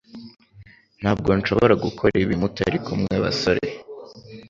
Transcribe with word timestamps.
Ntabwo 1.01 1.29
nshobora 1.39 1.73
gukora 1.85 2.13
ibi 2.23 2.35
mutari 2.41 2.77
kumwe 2.85 3.15
basore 3.23 3.67